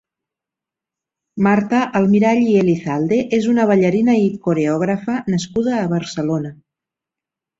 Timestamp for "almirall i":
1.99-2.55